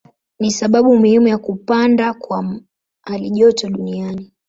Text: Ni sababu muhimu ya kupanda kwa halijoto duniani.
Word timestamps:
Ni 0.39 0.51
sababu 0.51 0.97
muhimu 0.97 1.27
ya 1.27 1.37
kupanda 1.37 2.13
kwa 2.13 2.59
halijoto 3.01 3.69
duniani. 3.69 4.31